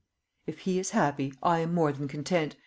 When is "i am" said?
1.43-1.75